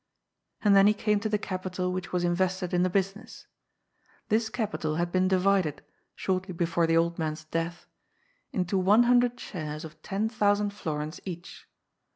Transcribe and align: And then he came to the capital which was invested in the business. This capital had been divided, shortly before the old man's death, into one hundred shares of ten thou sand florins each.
And 0.63 0.75
then 0.75 0.87
he 0.87 0.95
came 0.95 1.19
to 1.19 1.29
the 1.29 1.37
capital 1.37 1.91
which 1.91 2.11
was 2.11 2.23
invested 2.23 2.73
in 2.73 2.81
the 2.81 2.89
business. 2.89 3.45
This 4.29 4.49
capital 4.49 4.95
had 4.95 5.11
been 5.11 5.27
divided, 5.27 5.83
shortly 6.15 6.55
before 6.55 6.87
the 6.87 6.97
old 6.97 7.19
man's 7.19 7.43
death, 7.43 7.85
into 8.51 8.79
one 8.79 9.03
hundred 9.03 9.39
shares 9.39 9.85
of 9.85 10.01
ten 10.01 10.25
thou 10.27 10.55
sand 10.55 10.73
florins 10.73 11.19
each. 11.23 11.67